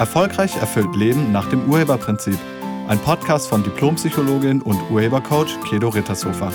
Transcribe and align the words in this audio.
Erfolgreich 0.00 0.56
erfüllt 0.56 0.96
Leben 0.96 1.30
nach 1.30 1.50
dem 1.50 1.70
Urheberprinzip. 1.70 2.38
Ein 2.88 2.98
Podcast 3.00 3.48
von 3.48 3.62
Diplompsychologin 3.62 4.62
und 4.62 4.80
Urhebercoach 4.90 5.60
Kedo 5.68 5.90
Rittershofer. 5.90 6.50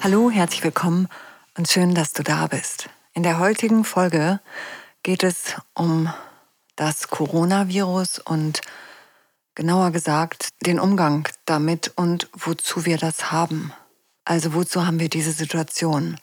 Hallo, 0.00 0.28
herzlich 0.28 0.64
willkommen 0.64 1.06
und 1.56 1.68
schön, 1.68 1.94
dass 1.94 2.12
du 2.12 2.24
da 2.24 2.48
bist. 2.48 2.90
In 3.14 3.22
der 3.22 3.38
heutigen 3.38 3.84
Folge 3.84 4.40
geht 5.04 5.22
es 5.22 5.54
um 5.74 6.12
das 6.74 7.10
Coronavirus 7.10 8.18
und 8.18 8.60
genauer 9.54 9.92
gesagt 9.92 10.48
den 10.66 10.80
Umgang 10.80 11.28
damit 11.44 11.92
und 11.94 12.28
wozu 12.32 12.84
wir 12.84 12.98
das 12.98 13.30
haben. 13.30 13.72
Also 14.24 14.52
wozu 14.52 14.84
haben 14.84 14.98
wir 14.98 15.08
diese 15.08 15.30
Situation? 15.30 16.18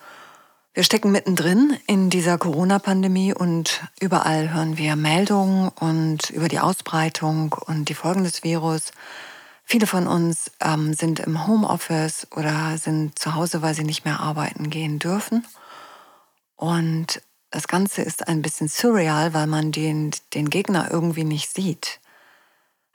Wir 0.74 0.84
stecken 0.84 1.12
mittendrin 1.12 1.78
in 1.88 2.10
dieser 2.10 2.38
Corona-Pandemie 2.38 3.34
und 3.34 3.82
überall 4.00 4.54
hören 4.54 4.78
wir 4.78 4.96
Meldungen 4.96 5.70
und 5.70 6.30
über 6.30 6.48
die 6.48 6.60
Ausbreitung 6.60 7.54
und 7.54 7.90
die 7.90 7.96
Folgen 7.96 8.24
des 8.24 8.44
Virus. 8.44 8.92
Viele 9.64 9.88
von 9.88 10.08
uns 10.08 10.52
ähm, 10.62 10.94
sind 10.94 11.20
im 11.20 11.48
Homeoffice 11.48 12.28
oder 12.36 12.78
sind 12.78 13.20
zu 13.20 13.36
Hause, 13.36 13.62
weil 13.62 13.74
sie 13.74 13.84
nicht 13.84 14.06
mehr 14.06 14.20
arbeiten 14.20 14.70
gehen 14.70 15.00
dürfen. 15.00 15.46
Und 16.56 17.22
das 17.52 17.68
Ganze 17.68 18.02
ist 18.02 18.28
ein 18.28 18.42
bisschen 18.42 18.68
surreal, 18.68 19.34
weil 19.34 19.48
man 19.48 19.72
den, 19.72 20.12
den 20.34 20.50
Gegner 20.50 20.90
irgendwie 20.92 21.24
nicht 21.24 21.54
sieht. 21.54 22.00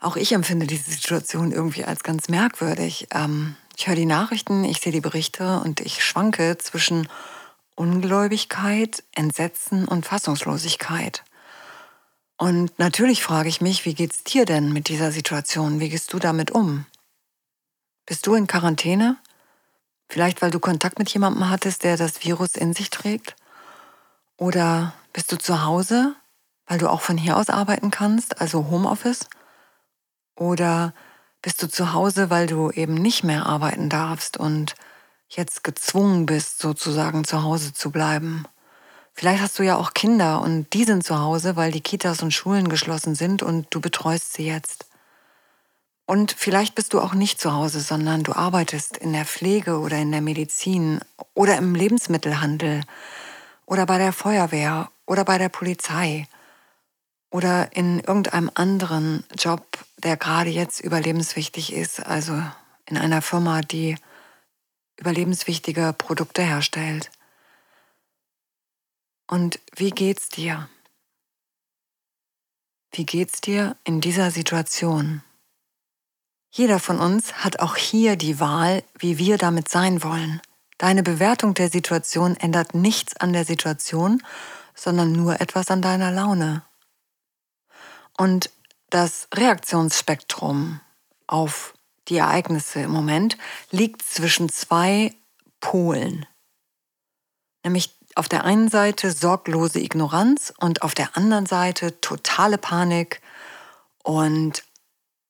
Auch 0.00 0.16
ich 0.16 0.32
empfinde 0.32 0.66
diese 0.66 0.90
Situation 0.90 1.52
irgendwie 1.52 1.84
als 1.84 2.02
ganz 2.02 2.28
merkwürdig. 2.28 3.08
Ähm, 3.12 3.56
ich 3.76 3.86
höre 3.86 3.94
die 3.94 4.06
Nachrichten, 4.06 4.64
ich 4.64 4.80
sehe 4.80 4.92
die 4.92 5.00
Berichte 5.00 5.60
und 5.60 5.80
ich 5.80 6.04
schwanke 6.04 6.58
zwischen 6.58 7.08
Ungläubigkeit, 7.74 9.02
Entsetzen 9.14 9.86
und 9.86 10.06
Fassungslosigkeit. 10.06 11.24
Und 12.36 12.78
natürlich 12.78 13.22
frage 13.22 13.48
ich 13.48 13.60
mich, 13.60 13.84
wie 13.84 13.94
geht's 13.94 14.24
dir 14.24 14.44
denn 14.44 14.72
mit 14.72 14.88
dieser 14.88 15.12
Situation? 15.12 15.80
Wie 15.80 15.88
gehst 15.88 16.12
du 16.12 16.18
damit 16.18 16.50
um? 16.50 16.86
Bist 18.06 18.26
du 18.26 18.34
in 18.34 18.46
Quarantäne? 18.46 19.16
Vielleicht 20.08 20.42
weil 20.42 20.50
du 20.50 20.58
Kontakt 20.58 20.98
mit 20.98 21.08
jemandem 21.10 21.48
hattest, 21.48 21.84
der 21.84 21.96
das 21.96 22.24
Virus 22.24 22.56
in 22.56 22.74
sich 22.74 22.90
trägt? 22.90 23.36
Oder 24.36 24.92
bist 25.12 25.30
du 25.30 25.38
zu 25.38 25.64
Hause, 25.64 26.14
weil 26.66 26.78
du 26.78 26.90
auch 26.90 27.00
von 27.00 27.16
hier 27.16 27.36
aus 27.36 27.48
arbeiten 27.48 27.90
kannst, 27.90 28.40
also 28.40 28.68
Homeoffice? 28.68 29.28
Oder 30.34 30.94
bist 31.42 31.62
du 31.62 31.68
zu 31.68 31.92
Hause, 31.92 32.28
weil 32.28 32.46
du 32.46 32.70
eben 32.70 32.94
nicht 32.94 33.24
mehr 33.24 33.46
arbeiten 33.46 33.88
darfst 33.88 34.36
und 34.36 34.74
jetzt 35.36 35.64
gezwungen 35.64 36.26
bist, 36.26 36.58
sozusagen 36.58 37.24
zu 37.24 37.42
Hause 37.42 37.72
zu 37.72 37.90
bleiben? 37.90 38.44
Vielleicht 39.14 39.42
hast 39.42 39.58
du 39.58 39.62
ja 39.62 39.76
auch 39.76 39.94
Kinder 39.94 40.40
und 40.40 40.72
die 40.72 40.84
sind 40.84 41.04
zu 41.04 41.18
Hause, 41.20 41.56
weil 41.56 41.70
die 41.70 41.80
Kitas 41.80 42.22
und 42.22 42.32
Schulen 42.32 42.68
geschlossen 42.68 43.14
sind 43.14 43.42
und 43.42 43.66
du 43.70 43.80
betreust 43.80 44.32
sie 44.32 44.46
jetzt. 44.46 44.86
Und 46.06 46.32
vielleicht 46.36 46.74
bist 46.74 46.94
du 46.94 47.00
auch 47.00 47.14
nicht 47.14 47.40
zu 47.40 47.52
Hause, 47.52 47.80
sondern 47.80 48.22
du 48.22 48.32
arbeitest 48.32 48.96
in 48.96 49.12
der 49.12 49.24
Pflege 49.24 49.78
oder 49.78 49.98
in 49.98 50.12
der 50.12 50.20
Medizin 50.20 51.00
oder 51.34 51.56
im 51.56 51.74
Lebensmittelhandel 51.74 52.82
oder 53.66 53.86
bei 53.86 53.98
der 53.98 54.12
Feuerwehr 54.12 54.90
oder 55.06 55.24
bei 55.24 55.38
der 55.38 55.48
Polizei 55.48 56.26
oder 57.30 57.74
in 57.74 58.00
irgendeinem 58.00 58.50
anderen 58.54 59.24
Job, 59.36 59.64
der 59.98 60.16
gerade 60.16 60.50
jetzt 60.50 60.80
überlebenswichtig 60.80 61.72
ist, 61.72 62.04
also 62.04 62.42
in 62.86 62.98
einer 62.98 63.22
Firma, 63.22 63.62
die 63.62 63.96
überlebenswichtige 64.96 65.94
Produkte 65.96 66.42
herstellt. 66.42 67.10
Und 69.26 69.60
wie 69.74 69.90
geht's 69.90 70.28
dir? 70.28 70.68
Wie 72.92 73.06
geht's 73.06 73.40
dir 73.40 73.76
in 73.84 74.00
dieser 74.00 74.30
Situation? 74.30 75.22
Jeder 76.50 76.78
von 76.78 77.00
uns 77.00 77.32
hat 77.42 77.60
auch 77.60 77.76
hier 77.76 78.16
die 78.16 78.38
Wahl, 78.38 78.84
wie 78.98 79.16
wir 79.16 79.38
damit 79.38 79.68
sein 79.70 80.02
wollen. 80.02 80.42
Deine 80.76 81.02
Bewertung 81.02 81.54
der 81.54 81.70
Situation 81.70 82.36
ändert 82.36 82.74
nichts 82.74 83.16
an 83.16 83.32
der 83.32 83.46
Situation, 83.46 84.22
sondern 84.74 85.12
nur 85.12 85.40
etwas 85.40 85.70
an 85.70 85.80
deiner 85.80 86.10
Laune. 86.10 86.62
Und 88.18 88.50
das 88.90 89.28
Reaktionsspektrum 89.32 90.80
auf 91.26 91.72
die 92.08 92.16
Ereignisse 92.16 92.80
im 92.80 92.90
Moment 92.90 93.38
liegt 93.70 94.02
zwischen 94.02 94.48
zwei 94.48 95.14
Polen. 95.60 96.26
Nämlich 97.64 97.96
auf 98.14 98.28
der 98.28 98.44
einen 98.44 98.68
Seite 98.68 99.10
sorglose 99.12 99.80
Ignoranz 99.80 100.52
und 100.58 100.82
auf 100.82 100.94
der 100.94 101.16
anderen 101.16 101.46
Seite 101.46 102.00
totale 102.00 102.58
Panik 102.58 103.22
und 104.02 104.64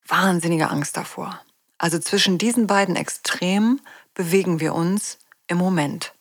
wahnsinnige 0.07 0.71
Angst 0.71 0.97
davor. 0.97 1.41
Also 1.79 1.99
zwischen 1.99 2.39
diesen 2.39 2.67
beiden 2.67 2.97
Extremen 2.97 3.81
bewegen 4.15 4.61
wir 4.61 4.75
uns 4.75 5.19
im 5.47 5.59
Moment. 5.59 6.15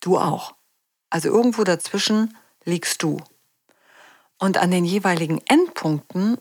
Du 0.00 0.18
auch. 0.18 0.54
Also 1.10 1.28
irgendwo 1.28 1.64
dazwischen 1.64 2.36
liegst 2.64 3.02
du. 3.02 3.20
Und 4.38 4.58
an 4.58 4.70
den 4.70 4.84
jeweiligen 4.84 5.40
Endpunkten, 5.46 6.38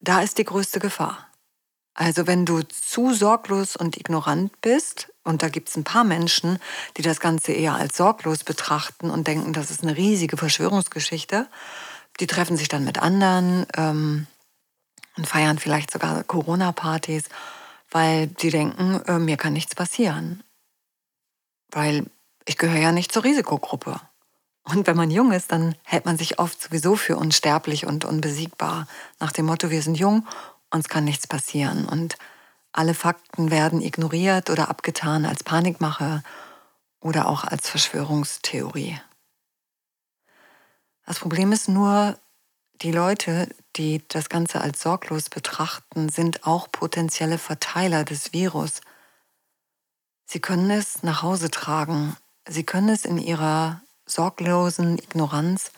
da 0.00 0.20
ist 0.20 0.38
die 0.38 0.44
größte 0.44 0.80
Gefahr. 0.80 1.30
Also 1.94 2.26
wenn 2.26 2.46
du 2.46 2.62
zu 2.62 3.12
sorglos 3.12 3.76
und 3.76 3.96
ignorant 3.96 4.60
bist, 4.60 5.12
und 5.22 5.42
da 5.42 5.48
gibt 5.48 5.68
es 5.68 5.76
ein 5.76 5.84
paar 5.84 6.04
Menschen, 6.04 6.58
die 6.96 7.02
das 7.02 7.20
Ganze 7.20 7.52
eher 7.52 7.74
als 7.74 7.96
sorglos 7.96 8.42
betrachten 8.42 9.10
und 9.10 9.26
denken, 9.26 9.52
das 9.52 9.70
ist 9.70 9.82
eine 9.82 9.96
riesige 9.96 10.36
Verschwörungsgeschichte, 10.36 11.48
die 12.20 12.26
treffen 12.26 12.56
sich 12.56 12.68
dann 12.68 12.84
mit 12.84 13.02
anderen 13.02 13.66
ähm, 13.76 14.26
und 15.16 15.26
feiern 15.26 15.58
vielleicht 15.58 15.90
sogar 15.90 16.24
Corona-Partys, 16.24 17.24
weil 17.90 18.28
die 18.28 18.50
denken, 18.50 19.02
äh, 19.06 19.18
mir 19.18 19.36
kann 19.36 19.52
nichts 19.52 19.74
passieren. 19.74 20.42
Weil 21.70 22.06
ich 22.46 22.56
gehöre 22.56 22.80
ja 22.80 22.92
nicht 22.92 23.12
zur 23.12 23.24
Risikogruppe. 23.24 24.00
Und 24.70 24.86
wenn 24.86 24.96
man 24.96 25.10
jung 25.10 25.32
ist, 25.32 25.50
dann 25.50 25.74
hält 25.82 26.04
man 26.04 26.16
sich 26.16 26.38
oft 26.38 26.62
sowieso 26.62 26.94
für 26.94 27.16
unsterblich 27.16 27.86
und 27.86 28.04
unbesiegbar. 28.04 28.86
Nach 29.18 29.32
dem 29.32 29.46
Motto, 29.46 29.70
wir 29.70 29.82
sind 29.82 29.98
jung, 29.98 30.26
uns 30.70 30.88
kann 30.88 31.04
nichts 31.04 31.26
passieren. 31.26 31.86
Und 31.86 32.16
alle 32.72 32.94
Fakten 32.94 33.50
werden 33.50 33.80
ignoriert 33.80 34.48
oder 34.48 34.68
abgetan 34.68 35.26
als 35.26 35.42
Panikmache 35.42 36.22
oder 37.00 37.28
auch 37.28 37.42
als 37.42 37.68
Verschwörungstheorie. 37.68 39.00
Das 41.04 41.18
Problem 41.18 41.50
ist 41.50 41.68
nur, 41.68 42.16
die 42.82 42.92
Leute, 42.92 43.48
die 43.74 44.06
das 44.06 44.28
Ganze 44.28 44.60
als 44.60 44.80
sorglos 44.80 45.28
betrachten, 45.30 46.08
sind 46.10 46.46
auch 46.46 46.70
potenzielle 46.70 47.38
Verteiler 47.38 48.04
des 48.04 48.32
Virus. 48.32 48.82
Sie 50.26 50.40
können 50.40 50.70
es 50.70 51.02
nach 51.02 51.22
Hause 51.22 51.50
tragen. 51.50 52.16
Sie 52.48 52.62
können 52.62 52.88
es 52.88 53.04
in 53.04 53.18
ihrer 53.18 53.82
sorglosen 54.10 54.98
Ignoranz 54.98 55.72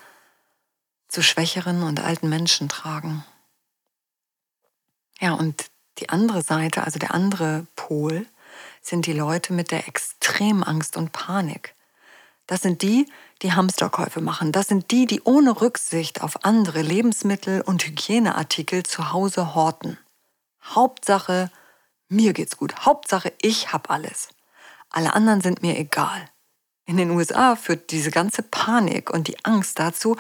zu 1.09 1.23
schwächeren 1.23 1.83
und 1.83 2.01
alten 2.01 2.29
Menschen 2.29 2.69
tragen. 2.69 3.25
Ja, 5.21 5.35
und 5.35 5.67
die 5.99 6.09
andere 6.09 6.43
Seite, 6.43 6.85
also 6.85 6.99
der 6.99 7.15
andere 7.15 7.67
Pol, 7.77 8.27
sind 8.81 9.07
die 9.07 9.13
Leute 9.13 9.53
mit 9.53 9.71
der 9.71 9.87
Extremangst 9.87 10.97
und 10.97 11.13
Panik. 11.13 11.75
Das 12.47 12.63
sind 12.63 12.83
die, 12.83 13.11
die 13.43 13.53
Hamsterkäufe 13.53 14.21
machen. 14.21 14.53
Das 14.53 14.67
sind 14.67 14.91
die, 14.91 15.07
die 15.07 15.23
ohne 15.23 15.61
Rücksicht 15.61 16.23
auf 16.23 16.45
andere 16.45 16.83
Lebensmittel 16.83 17.61
und 17.61 17.85
Hygieneartikel 17.85 18.83
zu 18.83 19.13
Hause 19.13 19.55
horten. 19.55 19.99
Hauptsache, 20.63 21.51
mir 22.09 22.33
geht's 22.33 22.57
gut. 22.57 22.85
Hauptsache, 22.85 23.33
ich 23.41 23.73
hab 23.73 23.91
alles. 23.91 24.29
Alle 24.91 25.15
anderen 25.15 25.41
sind 25.41 25.63
mir 25.63 25.79
egal. 25.79 26.29
In 26.85 26.97
den 26.97 27.11
USA 27.11 27.55
führt 27.55 27.91
diese 27.93 28.11
ganze 28.11 28.43
Panik 28.43 29.11
und 29.11 29.29
die 29.29 29.45
Angst 29.45 29.79
dazu, 29.79 30.17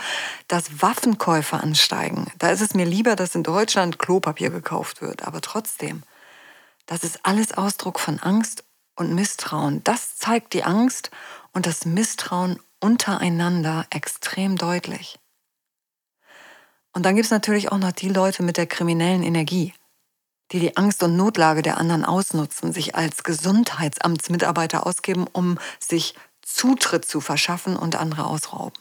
dass 0.46 0.80
Waffenkäufe 0.80 1.56
ansteigen. 1.56 2.30
Da 2.38 2.50
ist 2.50 2.60
es 2.60 2.74
mir 2.74 2.86
lieber, 2.86 3.16
dass 3.16 3.34
in 3.34 3.42
Deutschland 3.42 3.98
Klopapier 3.98 4.50
gekauft 4.50 5.02
wird. 5.02 5.26
Aber 5.26 5.40
trotzdem, 5.40 6.02
das 6.86 7.02
ist 7.02 7.26
alles 7.26 7.52
Ausdruck 7.52 7.98
von 7.98 8.20
Angst 8.20 8.64
und 8.94 9.14
Misstrauen. 9.14 9.82
Das 9.82 10.16
zeigt 10.16 10.52
die 10.52 10.62
Angst 10.62 11.10
und 11.52 11.66
das 11.66 11.84
Misstrauen 11.84 12.60
untereinander 12.80 13.86
extrem 13.90 14.56
deutlich. 14.56 15.18
Und 16.92 17.04
dann 17.04 17.16
gibt 17.16 17.24
es 17.24 17.30
natürlich 17.30 17.72
auch 17.72 17.78
noch 17.78 17.92
die 17.92 18.08
Leute 18.08 18.42
mit 18.42 18.56
der 18.56 18.66
kriminellen 18.66 19.22
Energie, 19.22 19.72
die 20.52 20.60
die 20.60 20.76
Angst 20.76 21.02
und 21.02 21.16
Notlage 21.16 21.62
der 21.62 21.78
anderen 21.78 22.04
ausnutzen, 22.04 22.72
sich 22.72 22.94
als 22.94 23.22
Gesundheitsamtsmitarbeiter 23.24 24.86
ausgeben, 24.86 25.26
um 25.32 25.58
sich 25.78 26.14
Zutritt 26.42 27.04
zu 27.04 27.20
verschaffen 27.20 27.76
und 27.76 27.96
andere 27.96 28.26
ausrauben. 28.26 28.78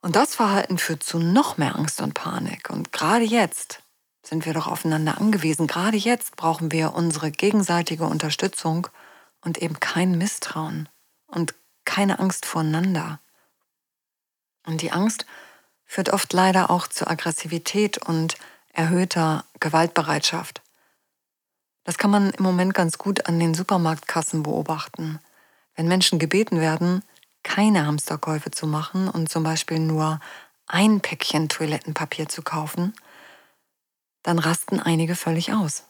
Und 0.00 0.16
das 0.16 0.34
Verhalten 0.34 0.78
führt 0.78 1.02
zu 1.02 1.18
noch 1.18 1.58
mehr 1.58 1.74
Angst 1.74 2.00
und 2.00 2.14
Panik. 2.14 2.70
Und 2.70 2.92
gerade 2.92 3.24
jetzt 3.24 3.82
sind 4.22 4.46
wir 4.46 4.54
doch 4.54 4.66
aufeinander 4.66 5.18
angewiesen. 5.18 5.66
Gerade 5.66 5.96
jetzt 5.96 6.36
brauchen 6.36 6.70
wir 6.70 6.94
unsere 6.94 7.30
gegenseitige 7.30 8.04
Unterstützung 8.04 8.86
und 9.40 9.58
eben 9.58 9.80
kein 9.80 10.16
Misstrauen 10.16 10.88
und 11.26 11.54
keine 11.84 12.18
Angst 12.18 12.46
voreinander. 12.46 13.20
Und 14.66 14.82
die 14.82 14.92
Angst 14.92 15.26
führt 15.84 16.10
oft 16.10 16.32
leider 16.32 16.70
auch 16.70 16.86
zu 16.86 17.06
Aggressivität 17.06 17.98
und 17.98 18.36
erhöhter 18.72 19.44
Gewaltbereitschaft. 19.60 20.62
Das 21.84 21.96
kann 21.96 22.10
man 22.10 22.30
im 22.30 22.44
Moment 22.44 22.74
ganz 22.74 22.98
gut 22.98 23.26
an 23.26 23.40
den 23.40 23.54
Supermarktkassen 23.54 24.42
beobachten. 24.42 25.20
Wenn 25.78 25.86
Menschen 25.86 26.18
gebeten 26.18 26.58
werden, 26.58 27.04
keine 27.44 27.86
Hamsterkäufe 27.86 28.50
zu 28.50 28.66
machen 28.66 29.08
und 29.08 29.30
zum 29.30 29.44
Beispiel 29.44 29.78
nur 29.78 30.18
ein 30.66 31.00
Päckchen 31.00 31.48
Toilettenpapier 31.48 32.28
zu 32.28 32.42
kaufen, 32.42 32.94
dann 34.24 34.40
rasten 34.40 34.80
einige 34.80 35.14
völlig 35.14 35.52
aus. 35.52 35.84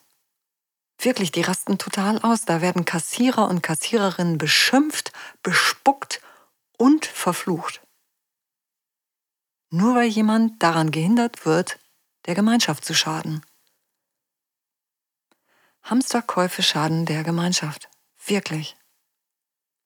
Wirklich, 1.00 1.32
die 1.32 1.40
rasten 1.40 1.78
total 1.78 2.18
aus. 2.18 2.44
Da 2.44 2.60
werden 2.60 2.84
Kassierer 2.84 3.48
und 3.48 3.62
Kassiererinnen 3.62 4.36
beschimpft, 4.36 5.12
bespuckt 5.42 6.20
und 6.76 7.06
verflucht. 7.06 7.80
Nur 9.70 9.94
weil 9.94 10.08
jemand 10.08 10.62
daran 10.62 10.90
gehindert 10.90 11.46
wird, 11.46 11.78
der 12.26 12.34
Gemeinschaft 12.34 12.84
zu 12.84 12.92
schaden. 12.92 13.40
Hamsterkäufe 15.82 16.62
schaden 16.62 17.06
der 17.06 17.24
Gemeinschaft. 17.24 17.88
Wirklich. 18.26 18.77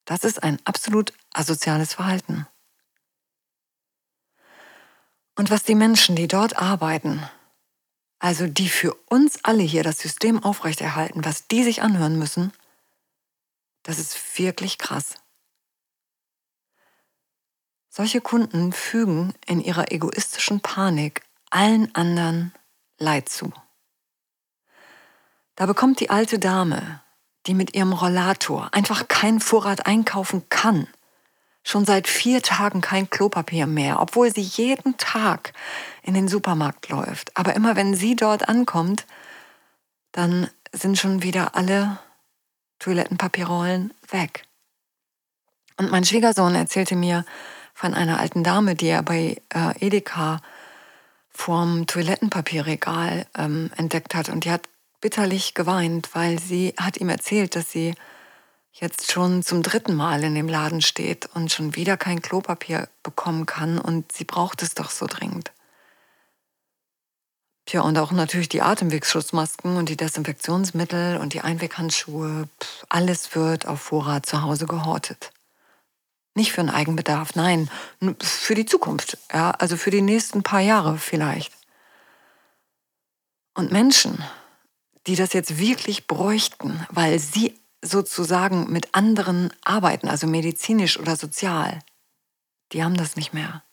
Das 0.04 0.24
ist 0.24 0.42
ein 0.42 0.58
absolut 0.64 1.12
asoziales 1.32 1.94
Verhalten. 1.94 2.46
Und 5.36 5.50
was 5.50 5.62
die 5.62 5.74
Menschen, 5.74 6.16
die 6.16 6.28
dort 6.28 6.56
arbeiten, 6.56 7.22
also 8.18 8.46
die 8.46 8.68
für 8.68 8.94
uns 9.08 9.44
alle 9.44 9.62
hier 9.62 9.82
das 9.82 9.98
System 9.98 10.42
aufrechterhalten, 10.42 11.24
was 11.24 11.48
die 11.48 11.64
sich 11.64 11.82
anhören 11.82 12.18
müssen, 12.18 12.52
das 13.82 13.98
ist 13.98 14.38
wirklich 14.38 14.78
krass. 14.78 15.14
Solche 17.88 18.20
Kunden 18.20 18.72
fügen 18.72 19.34
in 19.46 19.60
ihrer 19.60 19.92
egoistischen 19.92 20.60
Panik 20.60 21.22
allen 21.50 21.94
anderen 21.94 22.54
Leid 22.98 23.28
zu. 23.28 23.52
Da 25.56 25.66
bekommt 25.66 26.00
die 26.00 26.08
alte 26.08 26.38
Dame, 26.38 27.01
die 27.46 27.54
mit 27.54 27.74
ihrem 27.74 27.92
Rollator 27.92 28.68
einfach 28.72 29.08
keinen 29.08 29.40
Vorrat 29.40 29.86
einkaufen 29.86 30.48
kann, 30.48 30.86
schon 31.64 31.84
seit 31.84 32.08
vier 32.08 32.42
Tagen 32.42 32.80
kein 32.80 33.10
Klopapier 33.10 33.66
mehr, 33.66 34.00
obwohl 34.00 34.32
sie 34.32 34.42
jeden 34.42 34.96
Tag 34.96 35.52
in 36.02 36.14
den 36.14 36.28
Supermarkt 36.28 36.88
läuft. 36.88 37.36
Aber 37.36 37.54
immer 37.54 37.76
wenn 37.76 37.94
sie 37.94 38.16
dort 38.16 38.48
ankommt, 38.48 39.06
dann 40.12 40.48
sind 40.72 40.98
schon 40.98 41.22
wieder 41.22 41.54
alle 41.54 41.98
Toilettenpapierrollen 42.78 43.94
weg. 44.10 44.44
Und 45.76 45.90
mein 45.90 46.04
Schwiegersohn 46.04 46.54
erzählte 46.54 46.96
mir 46.96 47.24
von 47.74 47.94
einer 47.94 48.20
alten 48.20 48.44
Dame, 48.44 48.74
die 48.74 48.88
er 48.88 49.02
bei 49.02 49.40
äh, 49.54 49.86
Edeka 49.86 50.40
vorm 51.30 51.86
Toilettenpapierregal 51.86 53.26
ähm, 53.36 53.70
entdeckt 53.76 54.14
hat. 54.14 54.28
Und 54.28 54.44
die 54.44 54.50
hat 54.50 54.68
bitterlich 55.02 55.52
geweint, 55.52 56.14
weil 56.14 56.38
sie 56.38 56.72
hat 56.78 56.96
ihm 56.96 57.10
erzählt, 57.10 57.54
dass 57.54 57.70
sie 57.70 57.94
jetzt 58.72 59.12
schon 59.12 59.42
zum 59.42 59.62
dritten 59.62 59.94
Mal 59.94 60.24
in 60.24 60.34
dem 60.34 60.48
Laden 60.48 60.80
steht 60.80 61.28
und 61.34 61.52
schon 61.52 61.76
wieder 61.76 61.98
kein 61.98 62.22
Klopapier 62.22 62.88
bekommen 63.02 63.44
kann 63.44 63.78
und 63.78 64.10
sie 64.12 64.24
braucht 64.24 64.62
es 64.62 64.74
doch 64.74 64.88
so 64.88 65.06
dringend. 65.06 65.52
Tja, 67.66 67.82
und 67.82 67.98
auch 67.98 68.10
natürlich 68.10 68.48
die 68.48 68.62
Atemwegsschutzmasken 68.62 69.76
und 69.76 69.88
die 69.88 69.96
Desinfektionsmittel 69.96 71.18
und 71.18 71.32
die 71.34 71.42
Einweghandschuhe, 71.42 72.48
alles 72.88 73.34
wird 73.36 73.66
auf 73.66 73.80
Vorrat 73.80 74.26
zu 74.26 74.42
Hause 74.42 74.66
gehortet. 74.66 75.32
Nicht 76.34 76.52
für 76.52 76.62
einen 76.62 76.70
Eigenbedarf, 76.70 77.34
nein, 77.34 77.70
für 78.20 78.54
die 78.54 78.66
Zukunft, 78.66 79.18
ja, 79.32 79.50
also 79.50 79.76
für 79.76 79.90
die 79.90 80.00
nächsten 80.00 80.42
paar 80.42 80.60
Jahre 80.60 80.96
vielleicht. 80.96 81.52
Und 83.54 83.70
Menschen, 83.70 84.24
die 85.06 85.16
das 85.16 85.32
jetzt 85.32 85.58
wirklich 85.58 86.06
bräuchten, 86.06 86.86
weil 86.90 87.18
sie 87.18 87.58
sozusagen 87.82 88.70
mit 88.70 88.94
anderen 88.94 89.52
arbeiten, 89.64 90.08
also 90.08 90.26
medizinisch 90.26 90.98
oder 90.98 91.16
sozial, 91.16 91.80
die 92.72 92.84
haben 92.84 92.96
das 92.96 93.16
nicht 93.16 93.32
mehr. 93.32 93.64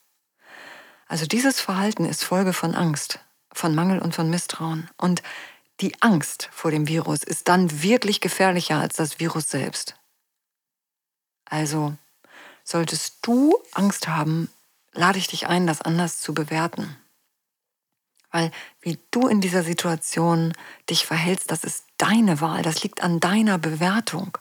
Also 1.08 1.26
dieses 1.26 1.60
Verhalten 1.60 2.06
ist 2.06 2.24
Folge 2.24 2.54
von 2.54 2.76
Angst, 2.76 3.20
von 3.52 3.74
Mangel 3.74 4.00
und 4.00 4.14
von 4.14 4.30
Misstrauen. 4.30 4.90
Und 4.98 5.24
die 5.80 6.00
Angst 6.02 6.50
vor 6.52 6.72
dem 6.72 6.88
Virus 6.88 7.24
ist 7.24 7.48
dann 7.48 7.82
wirklich 7.82 8.22
gefährlicher 8.22 8.80
als 8.80 8.96
das 8.96 9.20
Virus 9.20 9.50
selbst. 9.50 9.96
Also 11.46 11.96
solltest 12.64 13.18
du 13.24 13.58
Angst 13.74 14.08
haben, 14.08 14.50
lade 14.94 15.18
ich 15.18 15.28
dich 15.28 15.48
ein, 15.48 15.66
das 15.66 15.82
anders 15.82 16.22
zu 16.22 16.34
bewerten. 16.34 16.96
Weil 18.32 18.52
wie 18.82 19.00
du 19.12 19.28
in 19.28 19.42
dieser 19.42 19.64
Situation 19.64 20.54
dich 20.90 21.06
verhältst, 21.06 21.52
das 21.52 21.64
ist 21.64 21.86
deine 21.98 22.42
Wahl, 22.42 22.62
das 22.62 22.84
liegt 22.84 23.02
an 23.02 23.20
deiner 23.20 23.58
Bewertung. 23.58 24.38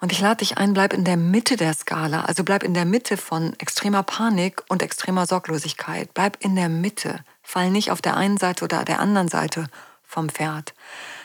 Und 0.00 0.12
ich 0.12 0.20
lade 0.20 0.38
dich 0.38 0.56
ein, 0.56 0.72
bleib 0.72 0.94
in 0.94 1.04
der 1.04 1.18
Mitte 1.18 1.56
der 1.56 1.74
Skala, 1.74 2.22
also 2.24 2.42
bleib 2.42 2.62
in 2.62 2.72
der 2.72 2.86
Mitte 2.86 3.18
von 3.18 3.54
extremer 3.58 4.02
Panik 4.02 4.62
und 4.68 4.82
extremer 4.82 5.26
Sorglosigkeit. 5.26 6.14
Bleib 6.14 6.38
in 6.40 6.56
der 6.56 6.70
Mitte, 6.70 7.22
fall 7.42 7.70
nicht 7.70 7.90
auf 7.90 8.00
der 8.00 8.16
einen 8.16 8.38
Seite 8.38 8.64
oder 8.64 8.84
der 8.84 9.00
anderen 9.00 9.28
Seite 9.28 9.66
vom 10.02 10.30
Pferd. 10.30 10.74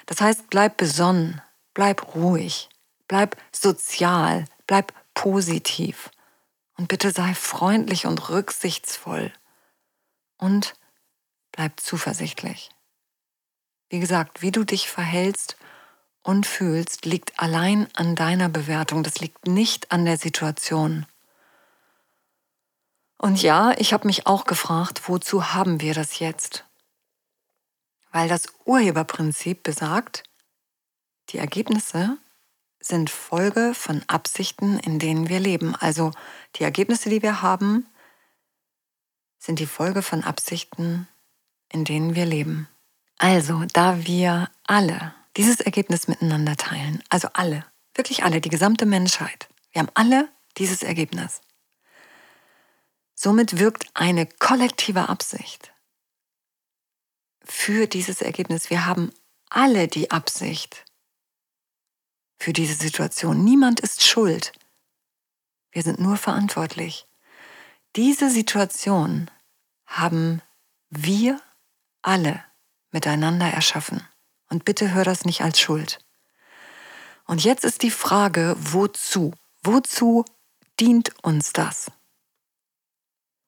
Das 0.07 0.19
heißt, 0.19 0.49
bleib 0.49 0.75
besonnen, 0.75 1.41
bleib 1.73 2.15
ruhig, 2.15 2.69
bleib 3.07 3.37
sozial, 3.53 4.45
bleib 4.67 4.91
positiv. 5.13 6.11
Und 6.77 6.89
bitte 6.89 7.11
sei 7.11 7.33
freundlich 7.33 8.05
und 8.05 8.29
rücksichtsvoll. 8.29 9.31
Und 10.37 10.73
Bleib 11.55 11.79
zuversichtlich. 11.79 12.69
Wie 13.87 14.01
gesagt, 14.01 14.41
wie 14.41 14.51
du 14.51 14.65
dich 14.65 14.89
verhältst 14.89 15.55
und 16.21 16.45
fühlst, 16.45 17.05
liegt 17.05 17.39
allein 17.39 17.87
an 17.93 18.15
deiner 18.15 18.49
Bewertung. 18.49 19.03
Das 19.03 19.19
liegt 19.19 19.47
nicht 19.47 19.89
an 19.93 20.03
der 20.03 20.17
Situation. 20.17 21.05
Und 23.17 23.41
ja, 23.41 23.71
ich 23.77 23.93
habe 23.93 24.05
mich 24.05 24.27
auch 24.27 24.43
gefragt, 24.43 25.07
wozu 25.07 25.53
haben 25.53 25.79
wir 25.79 25.93
das 25.93 26.19
jetzt? 26.19 26.65
Weil 28.11 28.27
das 28.27 28.47
Urheberprinzip 28.65 29.63
besagt, 29.63 30.23
die 31.29 31.37
Ergebnisse 31.37 32.17
sind 32.81 33.09
Folge 33.09 33.73
von 33.73 34.03
Absichten, 34.07 34.77
in 34.79 34.99
denen 34.99 35.29
wir 35.29 35.39
leben. 35.39 35.73
Also 35.77 36.11
die 36.57 36.63
Ergebnisse, 36.63 37.09
die 37.09 37.21
wir 37.21 37.41
haben, 37.41 37.87
sind 39.39 39.59
die 39.59 39.67
Folge 39.67 40.01
von 40.01 40.21
Absichten, 40.25 41.07
in 41.71 41.85
denen 41.85 42.15
wir 42.15 42.25
leben. 42.25 42.67
Also, 43.17 43.65
da 43.73 44.05
wir 44.05 44.49
alle 44.63 45.13
dieses 45.37 45.59
Ergebnis 45.59 46.07
miteinander 46.07 46.55
teilen, 46.55 47.03
also 47.09 47.29
alle, 47.33 47.65
wirklich 47.93 48.23
alle, 48.23 48.41
die 48.41 48.49
gesamte 48.49 48.85
Menschheit, 48.85 49.47
wir 49.71 49.81
haben 49.81 49.91
alle 49.93 50.29
dieses 50.57 50.83
Ergebnis. 50.83 51.41
Somit 53.13 53.59
wirkt 53.59 53.89
eine 53.93 54.25
kollektive 54.25 55.07
Absicht 55.07 55.73
für 57.43 57.87
dieses 57.87 58.21
Ergebnis. 58.21 58.69
Wir 58.69 58.85
haben 58.85 59.11
alle 59.49 59.87
die 59.87 60.11
Absicht 60.11 60.83
für 62.39 62.53
diese 62.53 62.75
Situation. 62.75 63.43
Niemand 63.43 63.79
ist 63.79 64.03
schuld. 64.03 64.51
Wir 65.71 65.83
sind 65.83 65.99
nur 65.99 66.17
verantwortlich. 66.17 67.07
Diese 67.95 68.29
Situation 68.29 69.31
haben 69.85 70.41
wir 70.89 71.39
alle 72.05 72.43
miteinander 72.91 73.47
erschaffen. 73.47 74.01
Und 74.49 74.65
bitte 74.65 74.93
hör 74.93 75.03
das 75.03 75.25
nicht 75.25 75.41
als 75.41 75.59
Schuld. 75.59 75.99
Und 77.25 77.43
jetzt 77.43 77.65
ist 77.65 77.81
die 77.81 77.91
Frage, 77.91 78.55
wozu? 78.59 79.33
Wozu 79.63 80.23
dient 80.79 81.11
uns 81.23 81.51
das? 81.53 81.91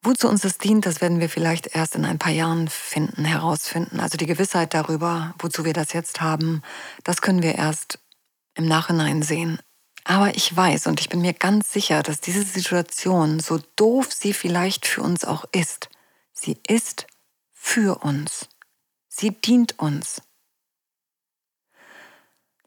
Wozu 0.02 0.28
uns 0.28 0.42
das 0.42 0.58
dient, 0.58 0.86
das 0.86 1.02
werden 1.02 1.20
wir 1.20 1.30
vielleicht 1.30 1.76
erst 1.76 1.96
in 1.96 2.06
ein 2.06 2.18
paar 2.18 2.32
Jahren 2.32 2.68
finden, 2.68 3.26
herausfinden. 3.26 4.00
Also 4.00 4.18
die 4.18 4.26
Gewissheit 4.26 4.74
darüber, 4.74 5.36
wozu 5.40 5.66
wir 5.66 5.74
das 5.74 5.94
jetzt 5.94 6.22
haben, 6.22 6.62
das 7.04 7.22
können 7.22 7.44
wir 7.44 7.56
erst 7.56 8.00
im 8.56 8.68
Nachhinein 8.68 9.22
sehen. 9.22 9.60
Aber 10.04 10.36
ich 10.36 10.56
weiß 10.56 10.88
und 10.88 11.02
ich 11.02 11.10
bin 11.10 11.22
mir 11.22 11.34
ganz 11.34 11.72
sicher, 11.72 12.02
dass 12.02 12.22
diese 12.22 12.44
Situation, 12.44 13.40
so 13.40 13.60
doof 13.76 14.14
sie 14.14 14.34
vielleicht 14.34 14.88
für 14.88 15.02
uns 15.02 15.26
auch 15.26 15.46
ist, 15.52 15.90
sie 16.32 16.58
ist 16.68 17.08
für 17.68 17.98
uns. 18.02 18.48
Sie 19.10 19.32
dient 19.32 19.78
uns. 19.78 20.22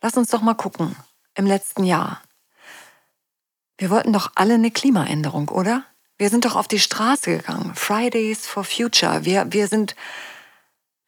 Lass 0.02 0.16
uns 0.16 0.28
doch 0.28 0.42
mal 0.42 0.54
gucken. 0.54 0.94
Im 1.34 1.46
letzten 1.46 1.84
Jahr. 1.84 2.22
Wir 3.78 3.88
wollten 3.88 4.12
doch 4.12 4.32
alle 4.34 4.54
eine 4.54 4.70
Klimaänderung, 4.70 5.48
oder? 5.48 5.84
Wir 6.18 6.28
sind 6.28 6.44
doch 6.44 6.54
auf 6.54 6.68
die 6.68 6.78
Straße 6.78 7.38
gegangen. 7.38 7.74
Fridays 7.74 8.46
for 8.46 8.62
Future. 8.62 9.24
Wir, 9.24 9.50
wir 9.52 9.68
sind, 9.68 9.96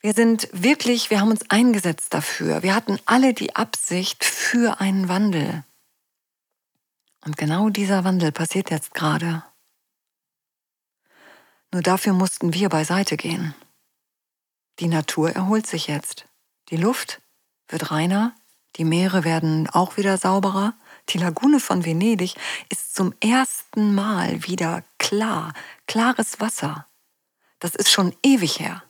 wir 0.00 0.14
sind 0.14 0.48
wirklich, 0.52 1.10
wir 1.10 1.20
haben 1.20 1.30
uns 1.30 1.50
eingesetzt 1.50 2.14
dafür. 2.14 2.62
Wir 2.62 2.74
hatten 2.74 2.98
alle 3.04 3.34
die 3.34 3.54
Absicht 3.54 4.24
für 4.24 4.80
einen 4.80 5.10
Wandel. 5.10 5.64
Und 7.26 7.36
genau 7.36 7.68
dieser 7.68 8.04
Wandel 8.04 8.32
passiert 8.32 8.70
jetzt 8.70 8.94
gerade. 8.94 9.44
Nur 11.72 11.82
dafür 11.82 12.14
mussten 12.14 12.54
wir 12.54 12.70
beiseite 12.70 13.18
gehen. 13.18 13.54
Die 14.80 14.88
Natur 14.88 15.30
erholt 15.30 15.66
sich 15.66 15.86
jetzt. 15.86 16.26
Die 16.70 16.76
Luft 16.76 17.20
wird 17.68 17.90
reiner, 17.90 18.34
die 18.76 18.84
Meere 18.84 19.24
werden 19.24 19.68
auch 19.68 19.96
wieder 19.96 20.16
sauberer, 20.16 20.74
die 21.10 21.18
Lagune 21.18 21.60
von 21.60 21.84
Venedig 21.84 22.36
ist 22.68 22.94
zum 22.94 23.14
ersten 23.20 23.94
Mal 23.94 24.44
wieder 24.44 24.82
klar, 24.98 25.52
klares 25.86 26.40
Wasser. 26.40 26.86
Das 27.58 27.74
ist 27.74 27.90
schon 27.90 28.14
ewig 28.22 28.60
her. 28.60 28.82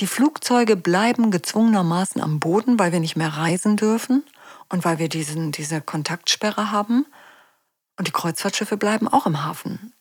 Die 0.00 0.06
Flugzeuge 0.06 0.76
bleiben 0.76 1.30
gezwungenermaßen 1.30 2.20
am 2.20 2.40
Boden, 2.40 2.78
weil 2.78 2.92
wir 2.92 3.00
nicht 3.00 3.16
mehr 3.16 3.36
reisen 3.36 3.76
dürfen 3.76 4.24
und 4.68 4.84
weil 4.84 4.98
wir 4.98 5.08
diesen, 5.08 5.52
diese 5.52 5.80
Kontaktsperre 5.80 6.72
haben. 6.72 7.06
Und 7.96 8.08
die 8.08 8.12
Kreuzfahrtschiffe 8.12 8.76
bleiben 8.76 9.06
auch 9.06 9.26
im 9.26 9.44
Hafen. 9.44 9.94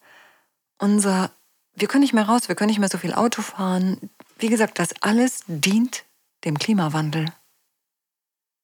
Unser, 0.79 1.29
wir 1.75 1.87
können 1.87 2.01
nicht 2.01 2.13
mehr 2.13 2.27
raus, 2.27 2.49
wir 2.49 2.55
können 2.55 2.69
nicht 2.69 2.79
mehr 2.79 2.89
so 2.89 2.97
viel 2.97 3.13
Auto 3.13 3.43
fahren. 3.43 4.09
Wie 4.43 4.49
gesagt, 4.49 4.77
das 4.77 4.89
alles 4.99 5.45
dient 5.47 6.03
dem 6.43 6.59
Klimawandel. 6.59 7.27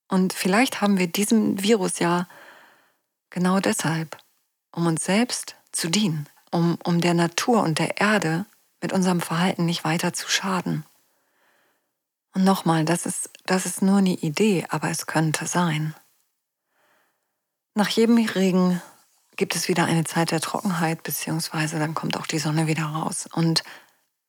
Und 0.10 0.34
vielleicht 0.34 0.82
haben 0.82 0.98
wir 0.98 1.08
diesem 1.08 1.64
Virus 1.64 2.00
ja 2.00 2.28
genau 3.30 3.62
deshalb, 3.62 4.18
um 4.74 4.88
uns 4.88 5.06
selbst 5.06 5.56
zu 5.72 5.90
dienen, 5.90 6.28
um, 6.52 6.78
um 6.84 7.00
der 7.00 7.14
Natur 7.14 7.64
und 7.64 7.80
der 7.80 8.02
Erde 8.02 8.46
mit 8.82 8.92
unserem 8.92 9.22
Verhalten 9.22 9.66
nicht 9.66 9.86
weiter 9.86 10.12
zu 10.12 10.30
schaden. 10.30 10.84
Und 12.34 12.44
nochmal, 12.44 12.84
das 12.84 13.06
ist, 13.06 13.30
das 13.46 13.66
ist 13.66 13.82
nur 13.82 14.00
eine 14.00 14.16
Idee, 14.16 14.66
aber 14.68 14.90
es 14.90 15.08
könnte 15.08 15.48
sein. 15.48 15.96
Nach 17.74 17.88
jedem 17.88 18.18
Regen 18.18 18.82
gibt 19.38 19.56
es 19.56 19.70
wieder 19.70 19.86
eine 19.86 20.04
Zeit 20.04 20.32
der 20.32 20.42
Trockenheit, 20.42 21.04
beziehungsweise 21.04 21.80
dann 21.80 21.94
kommt 21.94 22.18
auch 22.18 22.28
die 22.28 22.40
Sonne 22.40 22.68
wieder 22.68 22.84
raus. 22.84 23.30
Und 23.32 23.64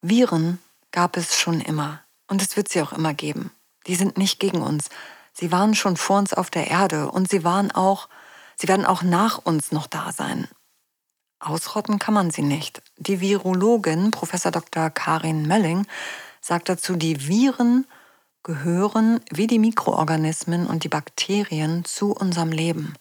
Viren 0.00 0.60
gab 0.92 1.16
es 1.16 1.38
schon 1.38 1.60
immer. 1.60 2.00
Und 2.28 2.42
es 2.42 2.56
wird 2.56 2.68
sie 2.68 2.82
auch 2.82 2.92
immer 2.92 3.14
geben. 3.14 3.50
Die 3.86 3.94
sind 3.94 4.18
nicht 4.18 4.38
gegen 4.38 4.62
uns. 4.62 4.88
Sie 5.32 5.50
waren 5.52 5.74
schon 5.74 5.96
vor 5.96 6.18
uns 6.18 6.34
auf 6.34 6.50
der 6.50 6.68
Erde 6.68 7.10
und 7.10 7.28
sie 7.28 7.44
waren 7.44 7.70
auch, 7.70 8.08
sie 8.56 8.68
werden 8.68 8.86
auch 8.86 9.02
nach 9.02 9.38
uns 9.38 9.72
noch 9.72 9.86
da 9.86 10.12
sein. 10.12 10.48
Ausrotten 11.38 11.98
kann 11.98 12.14
man 12.14 12.30
sie 12.30 12.42
nicht. 12.42 12.82
Die 12.98 13.20
Virologin 13.20 14.10
Professor 14.10 14.52
Dr. 14.52 14.90
Karin 14.90 15.46
Melling 15.46 15.86
sagt 16.40 16.68
dazu, 16.68 16.96
die 16.96 17.26
Viren 17.26 17.86
gehören 18.42 19.20
wie 19.30 19.46
die 19.46 19.58
Mikroorganismen 19.58 20.66
und 20.66 20.84
die 20.84 20.88
Bakterien 20.88 21.84
zu 21.84 22.12
unserem 22.12 22.52
Leben. 22.52 22.94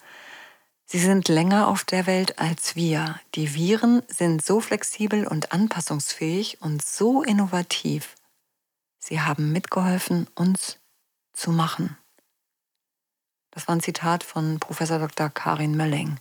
Sie 0.92 0.98
sind 0.98 1.28
länger 1.28 1.68
auf 1.68 1.84
der 1.84 2.08
Welt 2.08 2.40
als 2.40 2.76
wir. 2.76 3.20
Die 3.36 3.54
Viren 3.54 4.02
sind 4.08 4.44
so 4.44 4.60
flexibel 4.60 5.28
und 5.28 5.52
anpassungsfähig 5.52 6.64
und 6.64 6.84
so 6.84 7.22
innovativ. 7.22 8.16
Sie 8.98 9.22
haben 9.22 9.52
mitgeholfen, 9.52 10.26
uns 10.34 10.80
zu 11.32 11.52
machen. 11.52 11.96
Das 13.52 13.68
war 13.68 13.76
ein 13.76 13.82
Zitat 13.82 14.24
von 14.24 14.60
Professor 14.60 14.98
Dr. 14.98 15.30
Karin 15.30 15.78
Mölling. 15.78 16.20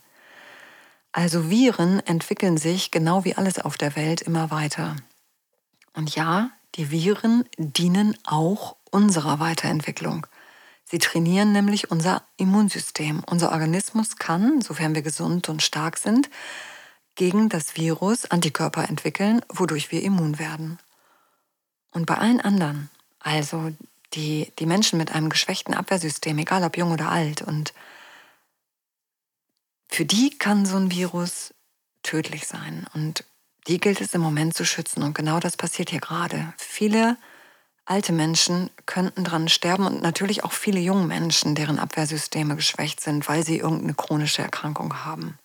Also 1.12 1.48
Viren 1.48 2.00
entwickeln 2.06 2.58
sich 2.58 2.90
genau 2.90 3.24
wie 3.24 3.36
alles 3.36 3.58
auf 3.58 3.78
der 3.78 3.96
Welt 3.96 4.20
immer 4.20 4.50
weiter. 4.50 4.96
Und 5.94 6.14
ja, 6.14 6.50
die 6.74 6.90
Viren 6.90 7.48
dienen 7.56 8.18
auch 8.26 8.76
unserer 8.90 9.40
Weiterentwicklung. 9.40 10.26
Sie 10.90 10.98
trainieren 10.98 11.52
nämlich 11.52 11.90
unser 11.90 12.22
Immunsystem. 12.38 13.22
Unser 13.26 13.52
Organismus 13.52 14.16
kann, 14.16 14.62
sofern 14.62 14.94
wir 14.94 15.02
gesund 15.02 15.48
und 15.48 15.62
stark 15.62 15.98
sind, 15.98 16.30
gegen 17.14 17.48
das 17.48 17.76
Virus 17.76 18.30
Antikörper 18.30 18.88
entwickeln, 18.88 19.42
wodurch 19.48 19.90
wir 19.90 20.02
immun 20.02 20.38
werden. 20.38 20.78
Und 21.90 22.06
bei 22.06 22.14
allen 22.16 22.40
anderen, 22.40 22.88
also 23.20 23.70
die, 24.14 24.52
die 24.58 24.66
Menschen 24.66 24.98
mit 24.98 25.12
einem 25.12 25.28
geschwächten 25.28 25.74
Abwehrsystem, 25.74 26.38
egal 26.38 26.64
ob 26.64 26.76
jung 26.78 26.92
oder 26.92 27.10
alt, 27.10 27.42
und 27.42 27.74
für 29.88 30.06
die 30.06 30.30
kann 30.38 30.64
so 30.64 30.76
ein 30.76 30.90
Virus 30.90 31.52
tödlich 32.02 32.46
sein. 32.46 32.86
Und 32.94 33.24
die 33.66 33.78
gilt 33.78 34.00
es 34.00 34.14
im 34.14 34.20
Moment 34.20 34.54
zu 34.54 34.64
schützen. 34.64 35.02
Und 35.02 35.14
genau 35.14 35.40
das 35.40 35.56
passiert 35.56 35.90
hier 35.90 36.00
gerade. 36.00 36.54
Viele 36.56 37.16
alte 37.88 38.12
Menschen 38.12 38.70
könnten 38.84 39.24
dran 39.24 39.48
sterben 39.48 39.86
und 39.86 40.02
natürlich 40.02 40.44
auch 40.44 40.52
viele 40.52 40.78
junge 40.78 41.06
Menschen, 41.06 41.54
deren 41.54 41.78
Abwehrsysteme 41.78 42.54
geschwächt 42.54 43.00
sind, 43.00 43.28
weil 43.28 43.44
sie 43.44 43.58
irgendeine 43.58 43.94
chronische 43.94 44.42
Erkrankung 44.42 45.04
haben. 45.04 45.38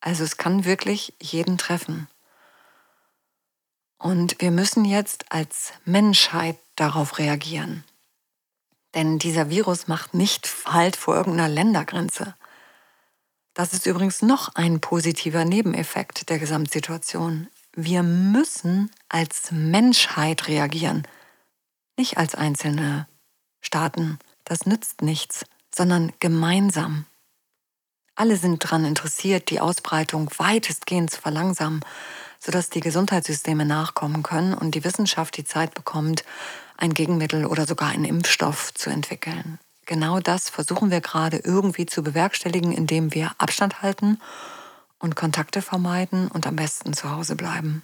Also 0.00 0.24
es 0.24 0.36
kann 0.36 0.64
wirklich 0.64 1.14
jeden 1.20 1.58
treffen. 1.58 2.08
Und 3.98 4.40
wir 4.40 4.50
müssen 4.50 4.84
jetzt 4.84 5.30
als 5.30 5.72
Menschheit 5.84 6.58
darauf 6.74 7.18
reagieren. 7.18 7.84
Denn 8.94 9.18
dieser 9.18 9.50
Virus 9.50 9.86
macht 9.86 10.14
nicht 10.14 10.48
Halt 10.66 10.96
vor 10.96 11.14
irgendeiner 11.14 11.48
Ländergrenze. 11.48 12.34
Das 13.54 13.72
ist 13.72 13.86
übrigens 13.86 14.22
noch 14.22 14.54
ein 14.56 14.80
positiver 14.80 15.44
Nebeneffekt 15.44 16.30
der 16.30 16.38
Gesamtsituation. 16.38 17.48
Wir 17.74 18.02
müssen 18.02 18.90
als 19.08 19.52
Menschheit 19.52 20.48
reagieren, 20.48 21.06
nicht 22.00 22.16
als 22.16 22.34
einzelne 22.34 23.06
Staaten. 23.60 24.18
Das 24.44 24.64
nützt 24.64 25.02
nichts, 25.02 25.44
sondern 25.72 26.14
gemeinsam. 26.18 27.04
Alle 28.14 28.36
sind 28.36 28.64
daran 28.64 28.86
interessiert, 28.86 29.50
die 29.50 29.60
Ausbreitung 29.60 30.30
weitestgehend 30.38 31.10
zu 31.10 31.20
verlangsamen, 31.20 31.84
sodass 32.38 32.70
die 32.70 32.80
Gesundheitssysteme 32.80 33.66
nachkommen 33.66 34.22
können 34.22 34.54
und 34.54 34.74
die 34.74 34.82
Wissenschaft 34.82 35.36
die 35.36 35.44
Zeit 35.44 35.74
bekommt, 35.74 36.24
ein 36.78 36.94
Gegenmittel 36.94 37.44
oder 37.44 37.66
sogar 37.66 37.90
einen 37.90 38.06
Impfstoff 38.06 38.72
zu 38.72 38.88
entwickeln. 38.88 39.58
Genau 39.84 40.20
das 40.20 40.48
versuchen 40.48 40.90
wir 40.90 41.02
gerade 41.02 41.36
irgendwie 41.36 41.84
zu 41.84 42.02
bewerkstelligen, 42.02 42.72
indem 42.72 43.12
wir 43.12 43.32
Abstand 43.36 43.82
halten 43.82 44.18
und 44.98 45.16
Kontakte 45.16 45.60
vermeiden 45.60 46.28
und 46.28 46.46
am 46.46 46.56
besten 46.56 46.94
zu 46.94 47.10
Hause 47.10 47.36
bleiben. 47.36 47.82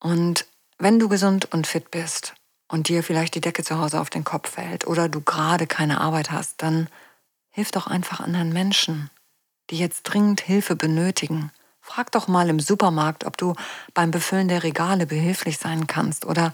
Und 0.00 0.46
wenn 0.78 0.98
du 0.98 1.08
gesund 1.08 1.52
und 1.52 1.66
fit 1.66 1.90
bist 1.90 2.34
und 2.68 2.88
dir 2.88 3.02
vielleicht 3.02 3.34
die 3.34 3.40
Decke 3.40 3.64
zu 3.64 3.78
Hause 3.78 4.00
auf 4.00 4.10
den 4.10 4.24
Kopf 4.24 4.50
fällt 4.50 4.86
oder 4.86 5.08
du 5.08 5.20
gerade 5.20 5.66
keine 5.66 6.00
Arbeit 6.00 6.30
hast, 6.30 6.62
dann 6.62 6.88
hilf 7.50 7.70
doch 7.70 7.86
einfach 7.86 8.20
anderen 8.20 8.52
Menschen, 8.52 9.10
die 9.70 9.78
jetzt 9.78 10.04
dringend 10.04 10.40
Hilfe 10.40 10.76
benötigen. 10.76 11.52
Frag 11.80 12.12
doch 12.12 12.28
mal 12.28 12.48
im 12.48 12.60
Supermarkt, 12.60 13.24
ob 13.24 13.36
du 13.36 13.54
beim 13.94 14.10
Befüllen 14.10 14.48
der 14.48 14.62
Regale 14.62 15.06
behilflich 15.06 15.58
sein 15.58 15.86
kannst 15.86 16.24
oder 16.24 16.52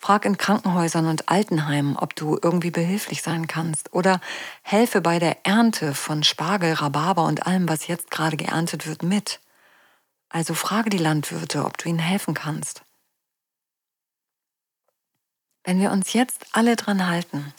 Frag 0.00 0.24
in 0.24 0.38
Krankenhäusern 0.38 1.06
und 1.06 1.28
Altenheimen, 1.28 1.96
ob 1.96 2.14
du 2.14 2.38
irgendwie 2.40 2.70
behilflich 2.70 3.22
sein 3.22 3.48
kannst. 3.48 3.92
Oder 3.92 4.20
helfe 4.62 5.00
bei 5.00 5.18
der 5.18 5.44
Ernte 5.44 5.92
von 5.92 6.22
Spargel, 6.22 6.74
Rhabarber 6.74 7.24
und 7.24 7.46
allem, 7.46 7.68
was 7.68 7.88
jetzt 7.88 8.10
gerade 8.10 8.36
geerntet 8.36 8.86
wird, 8.86 9.02
mit. 9.02 9.40
Also 10.28 10.54
frage 10.54 10.88
die 10.88 10.98
Landwirte, 10.98 11.64
ob 11.64 11.78
du 11.78 11.88
ihnen 11.88 11.98
helfen 11.98 12.34
kannst. 12.34 12.82
Wenn 15.64 15.80
wir 15.80 15.90
uns 15.90 16.12
jetzt 16.12 16.46
alle 16.52 16.76
dran 16.76 17.06
halten, 17.06 17.52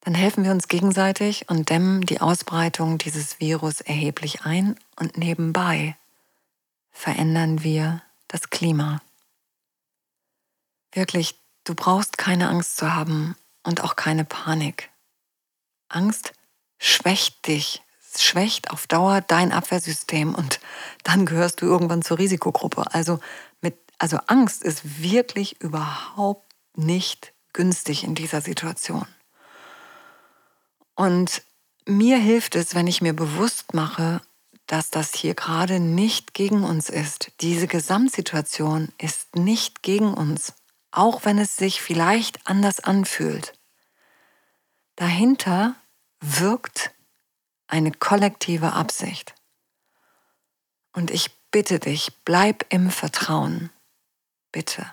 dann 0.00 0.14
helfen 0.14 0.44
wir 0.44 0.52
uns 0.52 0.68
gegenseitig 0.68 1.48
und 1.48 1.70
dämmen 1.70 2.02
die 2.02 2.20
Ausbreitung 2.20 2.98
dieses 2.98 3.40
Virus 3.40 3.80
erheblich 3.80 4.42
ein 4.42 4.78
und 4.96 5.18
nebenbei 5.18 5.96
verändern 6.90 7.62
wir 7.62 8.02
das 8.26 8.50
Klima. 8.50 9.00
Wirklich, 10.92 11.38
du 11.64 11.74
brauchst 11.74 12.18
keine 12.18 12.48
Angst 12.48 12.76
zu 12.76 12.94
haben 12.94 13.36
und 13.62 13.82
auch 13.82 13.96
keine 13.96 14.24
Panik. 14.24 14.90
Angst 15.88 16.32
schwächt 16.78 17.46
dich, 17.46 17.82
schwächt 18.16 18.70
auf 18.70 18.86
Dauer 18.86 19.20
dein 19.20 19.52
Abwehrsystem 19.52 20.34
und 20.34 20.60
dann 21.04 21.26
gehörst 21.26 21.60
du 21.60 21.66
irgendwann 21.66 22.02
zur 22.02 22.18
Risikogruppe. 22.18 22.94
Also, 22.94 23.20
mit, 23.60 23.78
also 23.98 24.18
Angst 24.26 24.62
ist 24.62 25.02
wirklich 25.02 25.60
überhaupt 25.60 26.47
nicht 26.78 27.34
günstig 27.52 28.04
in 28.04 28.14
dieser 28.14 28.40
Situation. 28.40 29.06
Und 30.94 31.42
mir 31.86 32.18
hilft 32.18 32.54
es, 32.54 32.74
wenn 32.74 32.86
ich 32.86 33.02
mir 33.02 33.14
bewusst 33.14 33.74
mache, 33.74 34.20
dass 34.66 34.90
das 34.90 35.14
hier 35.14 35.34
gerade 35.34 35.80
nicht 35.80 36.34
gegen 36.34 36.64
uns 36.64 36.90
ist. 36.90 37.32
Diese 37.40 37.66
Gesamtsituation 37.66 38.92
ist 38.98 39.36
nicht 39.36 39.82
gegen 39.82 40.12
uns 40.12 40.52
auch 40.90 41.24
wenn 41.24 41.38
es 41.38 41.56
sich 41.56 41.82
vielleicht 41.82 42.46
anders 42.46 42.80
anfühlt. 42.80 43.52
Dahinter 44.96 45.76
wirkt 46.20 46.92
eine 47.66 47.92
kollektive 47.92 48.72
Absicht. 48.72 49.34
Und 50.92 51.10
ich 51.10 51.30
bitte 51.50 51.78
dich, 51.78 52.10
bleib 52.24 52.66
im 52.70 52.90
Vertrauen. 52.90 53.70
Bitte. 54.50 54.92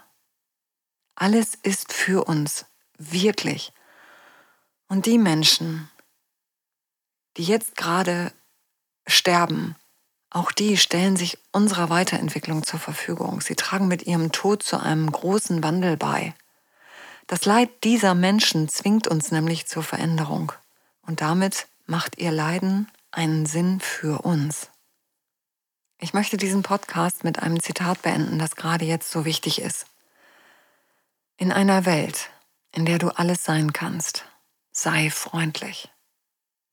Alles 1.15 1.55
ist 1.55 1.93
für 1.93 2.25
uns, 2.25 2.65
wirklich. 2.97 3.71
Und 4.87 5.05
die 5.05 5.17
Menschen, 5.17 5.89
die 7.37 7.43
jetzt 7.43 7.75
gerade 7.75 8.33
sterben, 9.07 9.75
auch 10.29 10.51
die 10.51 10.77
stellen 10.77 11.15
sich 11.15 11.37
unserer 11.53 11.89
Weiterentwicklung 11.89 12.63
zur 12.63 12.79
Verfügung. 12.79 13.39
Sie 13.39 13.55
tragen 13.55 13.87
mit 13.87 14.05
ihrem 14.05 14.33
Tod 14.33 14.63
zu 14.63 14.77
einem 14.77 15.09
großen 15.09 15.63
Wandel 15.63 15.95
bei. 15.95 16.33
Das 17.27 17.45
Leid 17.45 17.69
dieser 17.83 18.13
Menschen 18.13 18.67
zwingt 18.67 19.07
uns 19.07 19.31
nämlich 19.31 19.65
zur 19.65 19.81
Veränderung 19.81 20.51
und 21.01 21.21
damit 21.21 21.67
macht 21.85 22.17
ihr 22.17 22.31
Leiden 22.31 22.91
einen 23.11 23.45
Sinn 23.45 23.79
für 23.79 24.23
uns. 24.23 24.69
Ich 25.99 26.13
möchte 26.13 26.37
diesen 26.37 26.61
Podcast 26.61 27.23
mit 27.23 27.39
einem 27.39 27.61
Zitat 27.61 28.01
beenden, 28.01 28.37
das 28.37 28.55
gerade 28.55 28.85
jetzt 28.85 29.09
so 29.09 29.23
wichtig 29.23 29.61
ist. 29.61 29.85
In 31.37 31.51
einer 31.51 31.85
Welt, 31.85 32.29
in 32.71 32.85
der 32.85 32.97
du 32.97 33.09
alles 33.09 33.43
sein 33.43 33.73
kannst, 33.73 34.25
sei 34.71 35.09
freundlich. 35.09 35.91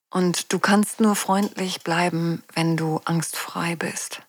Und 0.09 0.53
du 0.53 0.61
kannst 0.61 1.01
nur 1.01 1.17
freundlich 1.17 1.83
bleiben, 1.83 2.45
wenn 2.55 2.77
du 2.77 3.01
angstfrei 3.05 3.75
bist. 3.75 4.23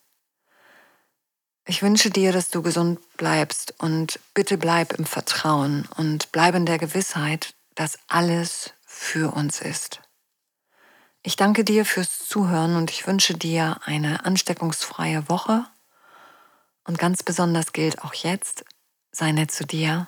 Ich 1.66 1.84
wünsche 1.84 2.10
dir, 2.10 2.32
dass 2.32 2.50
du 2.50 2.64
gesund 2.64 3.00
bleibst 3.16 3.76
und 3.78 4.20
bitte 4.34 4.58
bleib 4.58 4.94
im 4.94 5.06
Vertrauen 5.06 5.88
und 5.98 6.32
bleib 6.32 6.56
in 6.56 6.66
der 6.66 6.80
Gewissheit, 6.80 7.54
dass 7.76 8.00
alles 8.08 8.74
für 8.88 9.36
uns 9.36 9.62
ist. 9.62 10.02
Ich 11.22 11.36
danke 11.36 11.64
dir 11.64 11.86
fürs 11.86 12.28
Zuhören 12.28 12.76
und 12.76 12.90
ich 12.90 13.06
wünsche 13.06 13.36
dir 13.36 13.80
eine 13.84 14.26
ansteckungsfreie 14.26 15.30
Woche. 15.30 15.66
Und 16.86 16.98
ganz 16.98 17.22
besonders 17.22 17.72
gilt 17.72 18.04
auch 18.04 18.16
jetzt, 18.16 18.66
sei 19.12 19.32
nett 19.32 19.52
zu 19.52 19.66
dir 19.66 20.08